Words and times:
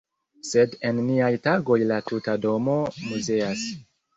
Sed 0.51 0.71
en 0.89 1.01
niaj 1.09 1.29
tagoj 1.49 1.77
la 1.91 1.99
tuta 2.09 2.37
domo 2.47 2.79
muzeas. 3.05 3.71